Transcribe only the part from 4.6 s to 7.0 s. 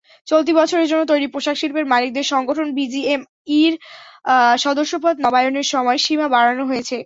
সদস্যপদ নবায়নের সময়সীমা বাড়ানো হয়েছে।